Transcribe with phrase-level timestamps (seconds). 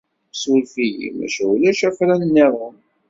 [0.33, 2.77] Ssuref-iyi, maca ulac afran niḍen.